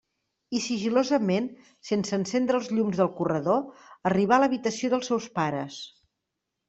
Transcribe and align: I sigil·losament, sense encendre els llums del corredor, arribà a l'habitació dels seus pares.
I 0.59 0.59
sigil·losament, 0.67 1.49
sense 1.91 2.17
encendre 2.19 2.59
els 2.61 2.71
llums 2.77 2.97
del 3.01 3.11
corredor, 3.19 3.61
arribà 4.13 4.37
a 4.39 4.43
l'habitació 4.45 4.91
dels 4.95 5.13
seus 5.13 5.29
pares. 5.41 5.77